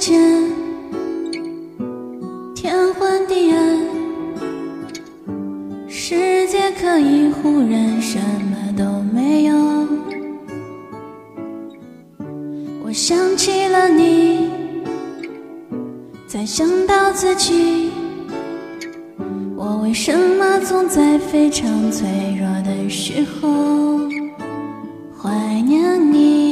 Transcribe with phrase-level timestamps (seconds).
[0.00, 0.18] 间，
[2.54, 3.78] 天昏地暗，
[5.86, 8.82] 世界可以忽然什么都
[9.14, 9.54] 没有。
[12.82, 14.48] 我想起了你，
[16.26, 17.90] 再想到自己，
[19.54, 22.08] 我为什么总在非常脆
[22.40, 24.08] 弱的时候
[25.14, 26.49] 怀念你？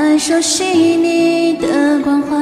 [0.00, 2.38] 太熟悉你的关怀，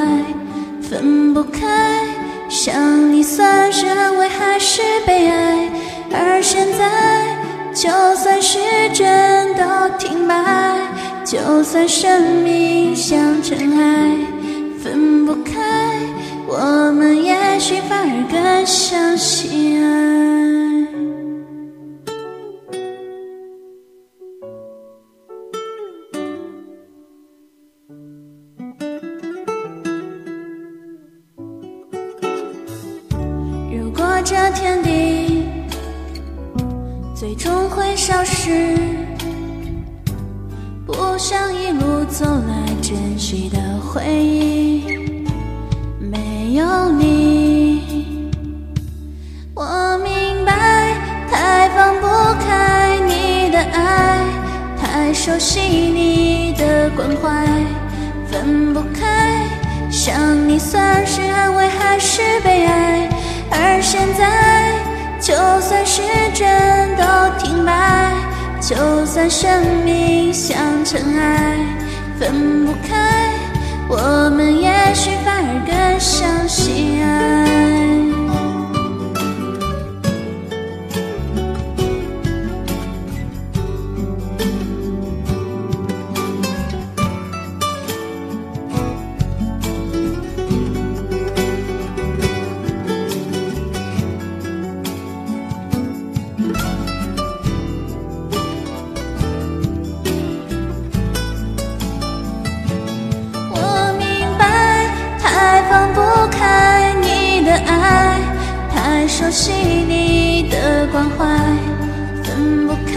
[0.81, 2.07] 分不开。
[2.49, 5.69] 想你算是安慰还是悲哀？
[6.13, 7.27] 而现在，
[7.75, 8.61] 就算时
[8.95, 10.77] 针都停摆，
[11.25, 14.17] 就算生命像尘埃，
[14.81, 15.53] 分不开，
[16.47, 19.98] 我们也许反而更相信爱。
[34.31, 35.49] 这天地
[37.15, 38.77] 最终会消失，
[40.87, 44.85] 不想一路走来珍惜的回忆，
[45.99, 48.31] 没有你，
[49.55, 50.93] 我明白，
[51.31, 52.07] 太放不
[52.45, 54.27] 开你的爱，
[54.77, 57.47] 太熟悉你的关怀，
[58.31, 59.47] 分不开。
[59.91, 60.98] 想你算
[65.79, 66.03] 算时
[66.35, 67.05] 针都
[67.39, 68.13] 停摆，
[68.61, 69.49] 就算生
[69.85, 71.57] 命像尘埃，
[109.09, 111.25] 熟悉你的关怀，
[112.23, 112.93] 分不开。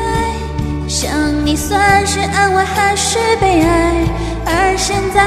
[0.85, 1.09] 想
[1.45, 3.93] 你算是安慰还是悲哀？
[4.45, 5.23] 而现在，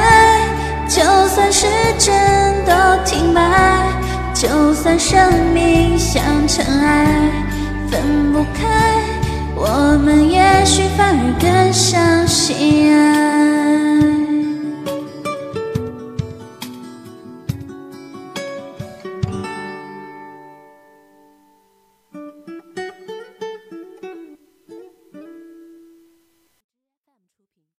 [0.87, 1.67] 就算时
[1.99, 2.15] 针
[2.67, 2.73] 都
[3.07, 3.41] 停摆，
[4.35, 7.07] 就算生命像尘埃，
[7.91, 8.69] 分不开，
[9.57, 13.14] 我们也许反而更相信爱。